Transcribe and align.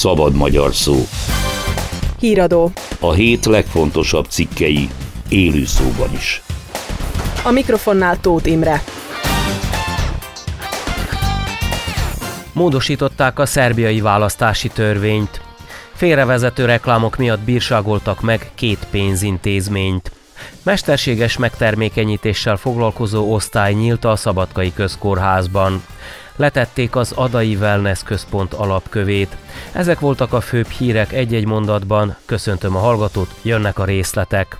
szabad 0.00 0.34
magyar 0.34 0.74
szó. 0.74 1.06
Híradó. 2.18 2.72
A 3.00 3.12
hét 3.12 3.46
legfontosabb 3.46 4.26
cikkei 4.28 4.88
élő 5.28 5.64
szóban 5.64 6.12
is. 6.12 6.42
A 7.44 7.50
mikrofonnál 7.50 8.20
Tóth 8.20 8.50
Imre. 8.50 8.82
Módosították 12.52 13.38
a 13.38 13.46
szerbiai 13.46 14.00
választási 14.00 14.68
törvényt. 14.68 15.40
Félrevezető 15.94 16.64
reklámok 16.64 17.16
miatt 17.16 17.40
bírságoltak 17.40 18.20
meg 18.20 18.50
két 18.54 18.86
pénzintézményt. 18.90 20.12
Mesterséges 20.62 21.36
megtermékenyítéssel 21.36 22.56
foglalkozó 22.56 23.32
osztály 23.32 23.72
nyílt 23.72 24.04
a 24.04 24.16
Szabadkai 24.16 24.72
Közkórházban. 24.72 25.82
Letették 26.40 26.96
az 26.96 27.12
Adai 27.12 27.56
Wellness 27.56 28.02
Központ 28.02 28.54
alapkövét. 28.54 29.36
Ezek 29.72 30.00
voltak 30.00 30.32
a 30.32 30.40
főbb 30.40 30.68
hírek 30.68 31.12
egy-egy 31.12 31.46
mondatban. 31.46 32.16
Köszöntöm 32.24 32.76
a 32.76 32.78
hallgatót, 32.78 33.34
jönnek 33.42 33.78
a 33.78 33.84
részletek. 33.84 34.58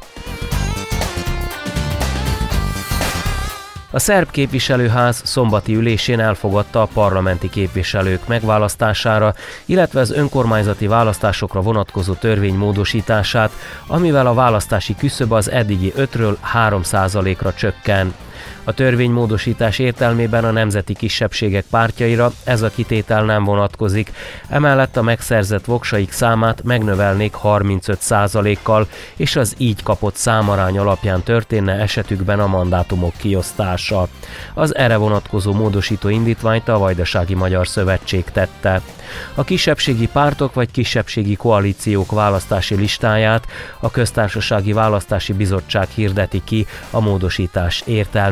A 3.90 3.98
szerb 3.98 4.30
képviselőház 4.30 5.22
szombati 5.24 5.74
ülésén 5.74 6.20
elfogadta 6.20 6.82
a 6.82 6.88
parlamenti 6.94 7.48
képviselők 7.48 8.26
megválasztására, 8.26 9.34
illetve 9.64 10.00
az 10.00 10.10
önkormányzati 10.10 10.86
választásokra 10.86 11.60
vonatkozó 11.60 12.12
törvény 12.12 12.54
módosítását, 12.54 13.50
amivel 13.86 14.26
a 14.26 14.34
választási 14.34 14.94
küszöb 14.96 15.32
az 15.32 15.50
eddigi 15.50 15.92
5-ről 15.96 16.36
3% 16.54 17.36
ra 17.40 17.52
csökken. 17.54 18.14
A 18.64 18.72
törvénymódosítás 18.72 19.78
értelmében 19.78 20.44
a 20.44 20.50
nemzeti 20.50 20.94
kisebbségek 20.94 21.64
pártjaira 21.70 22.32
ez 22.44 22.62
a 22.62 22.70
kitétel 22.70 23.24
nem 23.24 23.44
vonatkozik, 23.44 24.12
emellett 24.48 24.96
a 24.96 25.02
megszerzett 25.02 25.64
voksaik 25.64 26.12
számát 26.12 26.62
megnövelnék 26.62 27.34
35%-kal, 27.42 28.86
és 29.16 29.36
az 29.36 29.54
így 29.58 29.82
kapott 29.82 30.14
számarány 30.14 30.78
alapján 30.78 31.22
történne 31.22 31.72
esetükben 31.72 32.40
a 32.40 32.46
mandátumok 32.46 33.12
kiosztása. 33.16 34.08
Az 34.54 34.74
erre 34.74 34.96
vonatkozó 34.96 35.52
módosító 35.52 36.08
indítványt 36.08 36.68
a 36.68 36.78
Vajdasági 36.78 37.34
Magyar 37.34 37.68
Szövetség 37.68 38.24
tette. 38.24 38.80
A 39.34 39.44
kisebbségi 39.44 40.08
pártok 40.08 40.54
vagy 40.54 40.70
kisebbségi 40.70 41.36
koalíciók 41.36 42.12
választási 42.12 42.74
listáját 42.74 43.46
a 43.80 43.90
Köztársasági 43.90 44.72
Választási 44.72 45.32
Bizottság 45.32 45.88
hirdeti 45.94 46.42
ki 46.44 46.66
a 46.90 47.00
módosítás 47.00 47.82
értelmében. 47.86 48.29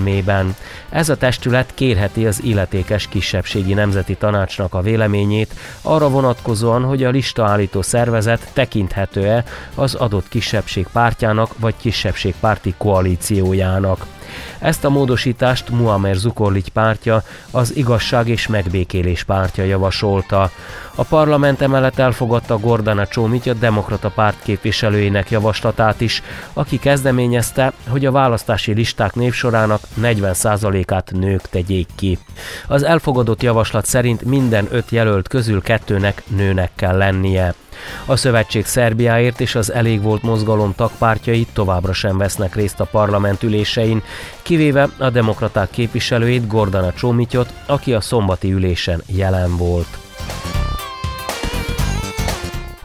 Ez 0.89 1.09
a 1.09 1.17
testület 1.17 1.71
kérheti 1.75 2.27
az 2.27 2.43
illetékes 2.43 3.09
kisebbségi 3.09 3.75
nemzeti 3.75 4.15
tanácsnak 4.15 4.75
a 4.75 4.81
véleményét 4.81 5.55
arra 5.83 6.09
vonatkozóan, 6.09 6.83
hogy 6.83 7.05
a 7.05 7.11
listaállító 7.11 7.83
szervezet 7.83 8.51
tekinthető-e 8.53 9.45
az 9.75 9.95
adott 9.95 10.29
kisebbség 10.29 10.87
pártjának 10.93 11.59
vagy 11.59 11.75
kisebbségpárti 11.81 12.75
koalíciójának. 12.77 14.07
Ezt 14.59 14.85
a 14.85 14.91
módosítást 14.91 15.71
Muammer 15.71 16.15
Zukorligy 16.15 16.71
pártja, 16.71 17.23
az 17.51 17.77
Igazság 17.77 18.29
és 18.29 18.47
Megbékélés 18.47 19.23
pártja 19.23 19.65
javasolta. 19.65 20.51
A 20.95 21.03
parlament 21.03 21.61
emellett 21.61 21.99
elfogadta 21.99 22.59
Gordana 22.59 23.07
Csómitya 23.07 23.55
demokrata 23.55 24.11
párt 24.11 24.43
képviselőinek 24.43 25.31
javaslatát 25.31 26.01
is, 26.01 26.23
aki 26.53 26.79
kezdeményezte, 26.79 27.73
hogy 27.89 28.07
a 28.07 28.13
választási 28.13 28.73
listák 28.73 29.15
névsorának 29.15 29.81
40%-át 30.01 31.11
nők 31.15 31.41
tegyék 31.41 31.89
ki. 31.95 32.19
Az 32.67 32.83
elfogadott 32.83 33.43
javaslat 33.43 33.87
szerint 33.87 34.25
minden 34.25 34.69
öt 34.71 34.91
jelölt 34.91 35.29
közül 35.29 35.63
kettőnek 35.63 36.23
nőnek 36.27 36.71
kell 36.75 36.97
lennie. 36.97 37.55
A 38.05 38.17
szövetség 38.17 38.67
Szerbiáért 38.67 39.41
és 39.41 39.55
az 39.55 39.73
Elég 39.73 40.03
volt 40.03 40.23
mozgalom 40.23 40.75
tagpártjai 40.75 41.47
továbbra 41.53 41.93
sem 41.93 42.19
vesznek 42.19 42.55
részt 42.55 42.81
a 42.81 42.85
parlament 42.85 43.43
ülésein, 43.43 44.03
kivéve 44.43 44.89
a 44.99 45.11
demokraták 45.11 45.71
képviselőjét 45.71 46.47
Gordana 46.47 46.93
Csómityot, 46.93 47.53
aki 47.67 47.95
a 47.95 48.01
szombati 48.01 48.53
ülésen 48.53 49.03
jelen 49.07 49.57
volt. 49.57 49.99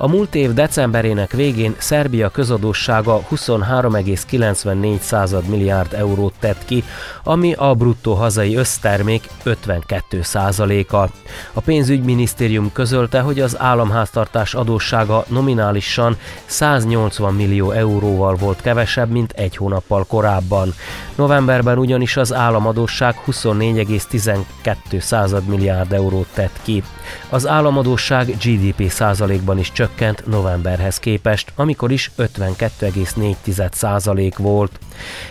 A 0.04 0.08
múlt 0.08 0.36
év 0.36 0.54
decemberének 0.54 1.32
végén 1.32 1.76
Szerbia 1.78 2.30
közadóssága 2.30 3.22
23,94 3.32 5.46
milliárd 5.46 5.94
eurót 5.94 6.34
tett 6.40 6.66
ki, 6.66 6.84
ami 7.24 7.54
a 7.54 7.74
bruttó 7.74 8.14
hazai 8.14 8.56
össztermék 8.56 9.30
52 9.44 10.22
százaléka. 10.22 11.10
A 11.54 11.62
pénzügyminisztérium 11.62 12.72
közölte, 12.72 13.20
hogy 13.20 13.40
az 13.40 13.60
államháztartás 13.60 14.54
adóssága 14.54 15.26
nominálisan 15.28 16.18
180 16.46 17.34
millió 17.34 17.72
euróval 17.72 18.36
volt 18.36 18.62
kevesebb, 18.62 19.10
mint 19.10 19.32
egy 19.32 19.56
hónappal 19.56 20.06
korábban. 20.08 20.74
Novemberben 21.16 21.78
ugyanis 21.78 22.18
az 22.18 22.34
államadósság 22.34 23.16
24,12 23.28 25.46
milliárd 25.46 25.94
eurót 25.94 26.28
tett 26.34 26.60
ki. 26.62 26.84
Az 27.30 27.48
államadósság 27.48 28.26
GDP 28.26 28.90
százalékban 28.90 29.58
is 29.58 29.72
csökkent 29.72 29.92
novemberhez 30.26 31.00
képest, 31.00 31.52
amikor 31.56 31.92
is 31.92 32.12
52,4% 32.18 34.34
volt. 34.38 34.80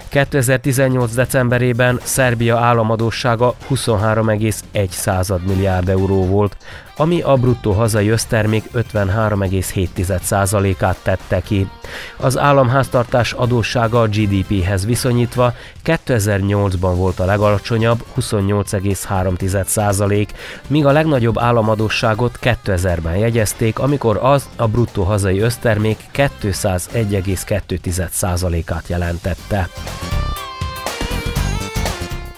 2018. 0.08 1.14
decemberében 1.14 2.00
Szerbia 2.02 2.58
államadóssága 2.58 3.54
23,1 3.70 5.40
milliárd 5.46 5.88
euró 5.88 6.26
volt, 6.26 6.56
ami 6.96 7.20
a 7.20 7.36
bruttó 7.36 7.72
hazai 7.72 8.08
össztermék 8.08 8.64
53,7%-át 8.74 10.96
tette 11.02 11.40
ki. 11.40 11.68
Az 12.16 12.38
államháztartás 12.38 13.32
adóssága 13.32 14.00
a 14.00 14.06
GDP-hez 14.06 14.86
viszonyítva 14.86 15.54
2008-ban 15.84 16.92
volt 16.94 17.20
a 17.20 17.24
legalacsonyabb, 17.24 18.04
28,3%, 18.20 20.28
míg 20.66 20.86
a 20.86 20.92
legnagyobb 20.92 21.38
államadósságot 21.38 22.38
2000-ben 22.42 23.16
jegyezték, 23.16 23.78
amikor 23.78 24.18
az 24.22 24.48
a 24.56 24.66
bruttó 24.66 25.02
hazai 25.02 25.40
össztermék 25.40 25.98
201,2%-át 26.14 28.88
jelentette. 28.88 29.51
hafta. 29.56 30.21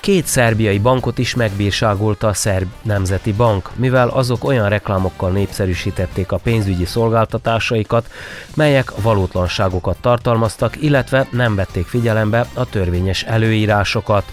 Két 0.05 0.27
szerbiai 0.27 0.79
bankot 0.79 1.19
is 1.19 1.35
megbírságolta 1.35 2.27
a 2.27 2.33
Szerb 2.33 2.69
Nemzeti 2.83 3.33
Bank, 3.33 3.71
mivel 3.75 4.09
azok 4.09 4.45
olyan 4.45 4.69
reklámokkal 4.69 5.31
népszerűsítették 5.31 6.33
a 6.33 6.37
pénzügyi 6.37 6.85
szolgáltatásaikat, 6.85 8.11
melyek 8.55 8.93
valótlanságokat 9.03 9.97
tartalmaztak, 10.01 10.83
illetve 10.83 11.27
nem 11.31 11.55
vették 11.55 11.87
figyelembe 11.87 12.47
a 12.55 12.69
törvényes 12.69 13.23
előírásokat. 13.23 14.25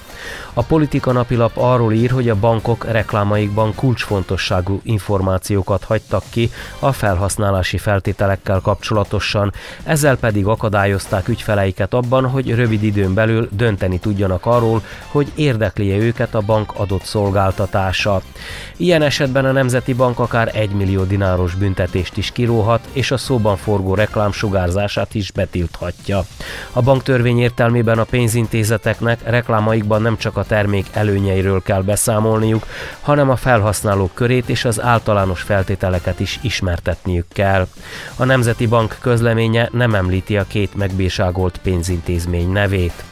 A 0.54 0.62
politika 0.62 1.12
napilap 1.12 1.52
arról 1.58 1.94
ír, 1.94 2.12
hogy 2.12 2.30
a 2.30 2.40
bankok 2.40 2.86
reklámaikban 2.92 3.76
kulcsfontosságú 3.76 4.80
információkat 4.84 5.84
hagytak 5.84 6.24
ki 6.30 6.52
a 6.80 6.92
felhasználási 6.92 7.78
feltételekkel 7.78 8.59
kapcsolatosan, 8.59 9.53
ezzel 9.84 10.18
pedig 10.18 10.46
akadályozták 10.46 11.28
ügyfeleiket 11.28 11.94
abban, 11.94 12.30
hogy 12.30 12.56
rövid 12.56 12.84
időn 12.84 13.14
belül 13.14 13.50
dönteni 13.52 14.00
tudjanak 14.00 14.46
arról, 14.46 14.84
hogy 15.08 15.32
érdekli-e 15.61 15.97
őket 15.97 16.35
a 16.35 16.41
bank 16.41 16.72
adott 16.75 17.03
szolgáltatása. 17.03 18.22
Ilyen 18.77 19.01
esetben 19.01 19.45
a 19.45 19.51
Nemzeti 19.51 19.94
Bank 19.94 20.19
akár 20.19 20.51
1 20.53 20.69
millió 20.69 21.03
dináros 21.03 21.55
büntetést 21.55 22.17
is 22.17 22.31
kiróhat, 22.31 22.88
és 22.91 23.11
a 23.11 23.17
szóban 23.17 23.57
forgó 23.57 23.95
reklám 23.95 24.31
sugárzását 24.31 25.13
is 25.16 25.31
betilthatja. 25.31 26.23
A 26.72 26.81
banktörvény 26.81 27.39
értelmében 27.39 27.99
a 27.99 28.03
pénzintézeteknek 28.03 29.19
reklámaikban 29.23 30.01
nem 30.01 30.17
csak 30.17 30.38
a 30.38 30.44
termék 30.44 30.85
előnyeiről 30.91 31.61
kell 31.61 31.81
beszámolniuk, 31.81 32.66
hanem 33.01 33.29
a 33.29 33.35
felhasználók 33.35 34.13
körét 34.13 34.49
és 34.49 34.66
az 34.66 34.81
általános 34.81 35.41
feltételeket 35.41 36.19
is 36.19 36.40
ismertetniük 36.41 37.25
kell. 37.34 37.67
A 38.16 38.25
Nemzeti 38.25 38.67
Bank 38.67 38.97
közleménye 39.02 39.69
nem 39.72 39.96
említi 39.96 40.37
a 40.37 40.46
két 40.47 40.75
megbírságolt 40.75 41.59
pénzintézmény 41.64 42.52
nevét. 42.52 43.03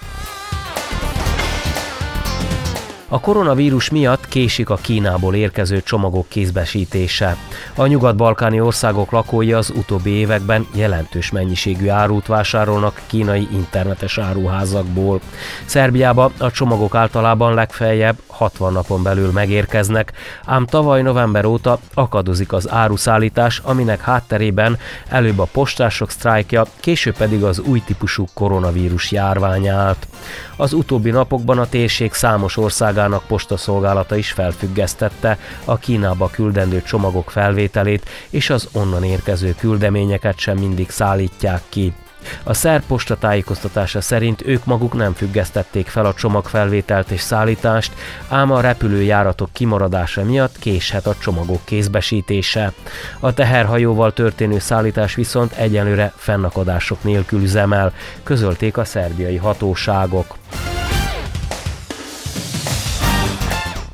A 3.11 3.19
koronavírus 3.19 3.89
miatt 3.89 4.27
késik 4.27 4.69
a 4.69 4.75
Kínából 4.75 5.35
érkező 5.35 5.81
csomagok 5.81 6.25
kézbesítése. 6.27 7.37
A 7.75 7.85
nyugat-balkáni 7.85 8.59
országok 8.59 9.11
lakói 9.11 9.53
az 9.53 9.69
utóbbi 9.75 10.09
években 10.09 10.67
jelentős 10.75 11.31
mennyiségű 11.31 11.87
árut 11.87 12.27
vásárolnak 12.27 13.01
kínai 13.05 13.47
internetes 13.51 14.17
áruházakból. 14.17 15.21
Szerbiába 15.65 16.31
a 16.37 16.51
csomagok 16.51 16.95
általában 16.95 17.53
legfeljebb 17.53 18.17
60 18.39 18.73
napon 18.73 19.03
belül 19.03 19.31
megérkeznek, 19.31 20.11
ám 20.45 20.65
tavaly 20.65 21.01
november 21.01 21.45
óta 21.45 21.79
akadozik 21.93 22.53
az 22.53 22.69
áruszállítás, 22.69 23.61
aminek 23.63 24.01
hátterében 24.01 24.77
előbb 25.07 25.39
a 25.39 25.47
postások 25.51 26.09
sztrájkja, 26.09 26.65
később 26.79 27.15
pedig 27.17 27.43
az 27.43 27.59
új 27.59 27.81
típusú 27.85 28.25
koronavírus 28.33 29.11
járvány 29.11 29.67
állt. 29.67 30.07
Az 30.55 30.73
utóbbi 30.73 31.09
napokban 31.09 31.59
a 31.59 31.69
térség 31.69 32.13
számos 32.13 32.57
országának 32.57 33.23
postaszolgálata 33.27 34.15
is 34.15 34.31
felfüggesztette 34.31 35.37
a 35.65 35.77
Kínába 35.77 36.29
küldendő 36.31 36.81
csomagok 36.81 37.31
felvételét, 37.31 38.09
és 38.29 38.49
az 38.49 38.67
onnan 38.71 39.03
érkező 39.03 39.55
küldeményeket 39.57 40.39
sem 40.39 40.57
mindig 40.57 40.89
szállítják 40.89 41.61
ki. 41.69 41.93
A 42.43 42.53
szerb 42.53 42.83
posta 42.83 43.17
tájékoztatása 43.17 44.01
szerint 44.01 44.45
ők 44.45 44.65
maguk 44.65 44.93
nem 44.93 45.13
függesztették 45.13 45.87
fel 45.87 46.05
a 46.05 46.13
csomagfelvételt 46.13 47.11
és 47.11 47.21
szállítást, 47.21 47.93
ám 48.29 48.51
a 48.51 48.61
repülőjáratok 48.61 49.49
kimaradása 49.53 50.23
miatt 50.23 50.59
késhet 50.59 51.07
a 51.07 51.15
csomagok 51.19 51.59
kézbesítése. 51.63 52.73
A 53.19 53.33
teherhajóval 53.33 54.13
történő 54.13 54.59
szállítás 54.59 55.15
viszont 55.15 55.53
egyenlőre 55.53 56.13
fennakadások 56.15 57.03
nélkül 57.03 57.41
üzemel, 57.41 57.93
közölték 58.23 58.77
a 58.77 58.85
szerbiai 58.85 59.37
hatóságok. 59.37 60.35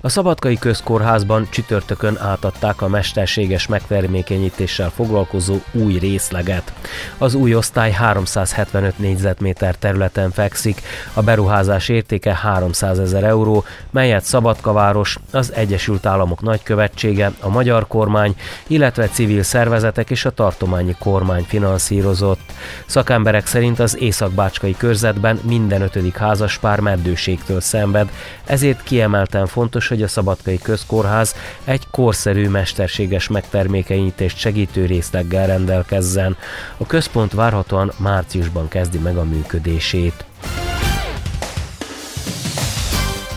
A 0.05 0.09
Szabadkai 0.09 0.57
Közkórházban 0.57 1.47
csütörtökön 1.49 2.17
átadták 2.17 2.81
a 2.81 2.87
mesterséges 2.87 3.67
megtermékenyítéssel 3.67 4.89
foglalkozó 4.89 5.55
új 5.71 5.97
részleget. 5.97 6.73
Az 7.17 7.33
új 7.33 7.55
osztály 7.55 7.91
375 7.91 8.97
négyzetméter 8.97 9.75
területen 9.75 10.31
fekszik, 10.31 10.81
a 11.13 11.21
beruházás 11.21 11.89
értéke 11.89 12.35
300 12.35 12.99
ezer 12.99 13.23
euró, 13.23 13.63
melyet 13.91 14.23
Szabadkaváros, 14.23 15.17
az 15.31 15.53
Egyesült 15.53 16.05
Államok 16.05 16.41
nagykövetsége, 16.41 17.31
a 17.39 17.49
magyar 17.49 17.87
kormány, 17.87 18.35
illetve 18.67 19.07
civil 19.07 19.43
szervezetek 19.43 20.09
és 20.09 20.25
a 20.25 20.31
tartományi 20.31 20.95
kormány 20.99 21.45
finanszírozott. 21.47 22.51
Szakemberek 22.85 23.47
szerint 23.47 23.79
az 23.79 23.97
Északbácskai 23.99 24.75
körzetben 24.77 25.39
minden 25.43 25.81
ötödik 25.81 26.17
házaspár 26.17 26.79
meddőségtől 26.79 27.61
szenved, 27.61 28.09
ezért 28.45 28.83
kiemelten 28.83 29.47
fontos, 29.47 29.93
hogy 29.95 30.03
a 30.03 30.07
Szabadkai 30.07 30.57
Közkórház 30.57 31.35
egy 31.63 31.87
korszerű 31.91 32.49
mesterséges 32.49 33.27
megtermékenyítést 33.27 34.37
segítő 34.37 34.85
részleggel 34.85 35.47
rendelkezzen. 35.47 36.37
A 36.77 36.85
központ 36.85 37.31
várhatóan 37.31 37.91
márciusban 37.97 38.67
kezdi 38.67 38.97
meg 38.97 39.17
a 39.17 39.23
működését. 39.23 40.25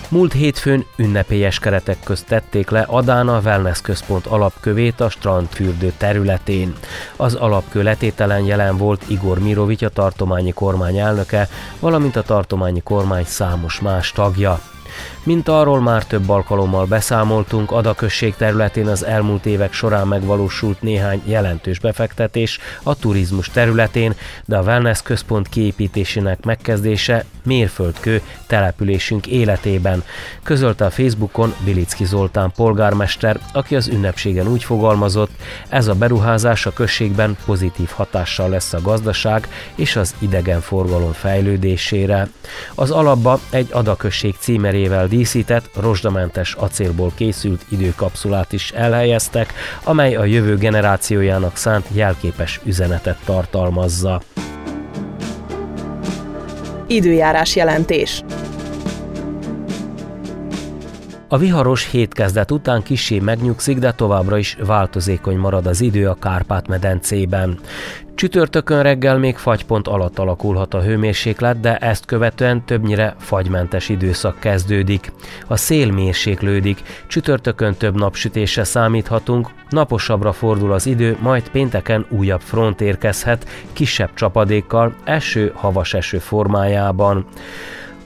Múlt 0.08 0.32
hétfőn 0.32 0.84
ünnepélyes 0.96 1.58
keretek 1.58 1.98
közt 2.04 2.26
tették 2.26 2.70
le 2.70 2.80
Adána 2.80 3.40
Wellness 3.44 3.80
Központ 3.80 4.26
alapkövét 4.26 5.00
a 5.00 5.08
strandfürdő 5.08 5.92
területén. 5.96 6.74
Az 7.16 7.34
alapkő 7.34 7.82
letételen 7.82 8.44
jelen 8.44 8.76
volt 8.76 9.02
Igor 9.06 9.38
Mirovic, 9.38 9.82
a 9.82 9.88
tartományi 9.88 10.52
kormány 10.52 10.98
elnöke, 10.98 11.48
valamint 11.80 12.16
a 12.16 12.22
tartományi 12.22 12.80
kormány 12.80 13.24
számos 13.24 13.80
más 13.80 14.12
tagja. 14.12 14.60
Mint 15.22 15.48
arról 15.48 15.80
már 15.80 16.04
több 16.04 16.28
alkalommal 16.28 16.84
beszámoltunk, 16.84 17.70
Adakösség 17.70 18.34
területén 18.36 18.86
az 18.86 19.04
elmúlt 19.04 19.46
évek 19.46 19.72
során 19.72 20.06
megvalósult 20.06 20.82
néhány 20.82 21.22
jelentős 21.24 21.78
befektetés 21.78 22.58
a 22.82 22.94
turizmus 22.94 23.50
területén, 23.50 24.14
de 24.44 24.56
a 24.56 24.62
wellness 24.62 25.02
központ 25.02 25.48
kiépítésének 25.48 26.44
megkezdése 26.44 27.24
mérföldkő 27.44 28.22
településünk 28.46 29.26
életében, 29.26 30.02
közölte 30.42 30.84
a 30.84 30.90
Facebookon 30.90 31.54
Bilicki 31.64 32.04
Zoltán 32.04 32.52
polgármester, 32.56 33.38
aki 33.52 33.76
az 33.76 33.88
ünnepségen 33.88 34.48
úgy 34.48 34.64
fogalmazott, 34.64 35.30
ez 35.68 35.86
a 35.86 35.94
beruházás 35.94 36.66
a 36.66 36.72
községben 36.72 37.36
pozitív 37.44 37.88
hatással 37.88 38.48
lesz 38.48 38.72
a 38.72 38.80
gazdaság 38.80 39.48
és 39.74 39.96
az 39.96 40.14
idegenforgalom 40.18 41.12
fejlődésére. 41.12 42.28
Az 42.74 42.90
alapba 42.90 43.40
egy 43.50 43.68
adakösség 43.72 44.34
címerével 44.38 45.07
díszített, 45.08 45.70
rozsdamentes 45.80 46.54
acélból 46.54 47.12
készült 47.14 47.64
időkapszulát 47.68 48.52
is 48.52 48.70
elhelyeztek, 48.70 49.52
amely 49.84 50.16
a 50.16 50.24
jövő 50.24 50.56
generációjának 50.56 51.56
szánt 51.56 51.86
jelképes 51.92 52.60
üzenetet 52.64 53.18
tartalmazza. 53.24 54.20
Időjárás 56.86 57.56
jelentés. 57.56 58.22
A 61.30 61.38
viharos 61.38 61.90
hétkezdet 61.90 62.50
után 62.50 62.82
kisé 62.82 63.18
megnyugszik, 63.18 63.78
de 63.78 63.92
továbbra 63.92 64.38
is 64.38 64.56
változékony 64.66 65.36
marad 65.36 65.66
az 65.66 65.80
idő 65.80 66.08
a 66.08 66.14
Kárpát-medencében. 66.14 67.58
Csütörtökön 68.14 68.82
reggel 68.82 69.18
még 69.18 69.36
fagypont 69.36 69.88
alatt 69.88 70.18
alakulhat 70.18 70.74
a 70.74 70.82
hőmérséklet, 70.82 71.60
de 71.60 71.76
ezt 71.76 72.04
követően 72.04 72.64
többnyire 72.64 73.14
fagymentes 73.18 73.88
időszak 73.88 74.38
kezdődik. 74.38 75.12
A 75.46 75.56
szél 75.56 75.92
mérséklődik, 75.92 76.82
csütörtökön 77.06 77.74
több 77.74 77.98
napsütésre 77.98 78.64
számíthatunk, 78.64 79.48
naposabbra 79.68 80.32
fordul 80.32 80.72
az 80.72 80.86
idő, 80.86 81.16
majd 81.20 81.48
pénteken 81.50 82.06
újabb 82.08 82.40
front 82.40 82.80
érkezhet, 82.80 83.48
kisebb 83.72 84.10
csapadékkal, 84.14 84.94
eső, 85.04 85.52
havas 85.54 85.94
eső 85.94 86.18
formájában. 86.18 87.26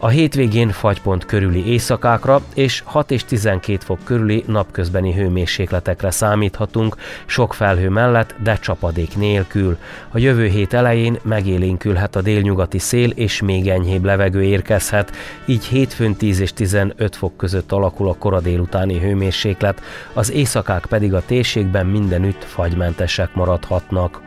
A 0.04 0.08
hétvégén 0.08 0.70
fagypont 0.70 1.24
körüli 1.24 1.66
éjszakákra 1.66 2.40
és 2.54 2.82
6 2.84 3.10
és 3.10 3.24
12 3.24 3.78
fok 3.84 3.98
körüli 4.04 4.44
napközbeni 4.46 5.12
hőmérsékletekre 5.12 6.10
számíthatunk, 6.10 6.96
sok 7.26 7.54
felhő 7.54 7.88
mellett, 7.88 8.34
de 8.42 8.56
csapadék 8.56 9.16
nélkül. 9.16 9.76
A 10.10 10.18
jövő 10.18 10.46
hét 10.46 10.72
elején 10.72 11.18
megélénkülhet 11.22 12.16
a 12.16 12.22
délnyugati 12.22 12.78
szél 12.78 13.10
és 13.10 13.42
még 13.42 13.68
enyhébb 13.68 14.04
levegő 14.04 14.42
érkezhet, 14.42 15.12
így 15.44 15.64
hétfőn 15.64 16.16
10 16.16 16.40
és 16.40 16.52
15 16.52 17.16
fok 17.16 17.36
között 17.36 17.72
alakul 17.72 18.08
a 18.08 18.14
kora 18.14 18.40
délutáni 18.40 18.98
hőmérséklet, 18.98 19.80
az 20.12 20.32
éjszakák 20.32 20.86
pedig 20.86 21.14
a 21.14 21.22
térségben 21.26 21.86
mindenütt 21.86 22.44
fagymentesek 22.44 23.34
maradhatnak. 23.34 24.20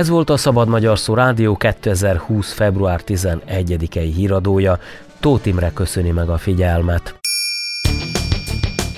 Ez 0.00 0.08
volt 0.08 0.30
a 0.30 0.36
Szabad 0.36 0.68
Magyar 0.68 0.98
Szó 0.98 1.14
Rádió 1.14 1.56
2020. 1.56 2.52
február 2.52 3.00
11-i 3.06 4.12
híradója. 4.14 4.78
Tóth 5.18 5.46
Imre 5.46 5.70
köszöni 5.74 6.10
meg 6.10 6.28
a 6.28 6.38
figyelmet. 6.38 7.20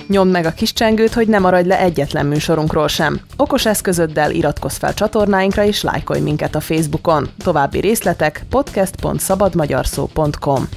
Nyomd 0.07 0.31
meg 0.31 0.47
a 0.47 0.51
kis 0.51 0.73
csengőt, 0.73 1.13
hogy 1.13 1.29
ne 1.29 1.39
maradj 1.39 1.69
le 1.69 1.79
egyetlen 1.79 2.27
műsorunkról 2.27 2.89
sem. 2.89 3.21
Okos 3.37 3.67
eszközöddel 3.67 4.31
iratkozz 4.31 4.77
fel 4.77 4.95
csatornáinkra 4.95 5.65
és 5.65 5.83
lájkolj 5.83 6.21
minket 6.21 6.55
a 6.55 6.61
Facebookon. 6.61 7.29
További 7.39 7.81
részletek 7.81 8.45
podcast.szabadmagyarszó.com 8.51 10.69